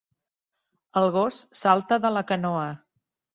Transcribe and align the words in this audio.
El 1.01 1.05
gos 1.17 1.37
salta 1.61 2.01
de 2.07 2.13
la 2.17 2.25
canoa. 2.33 2.65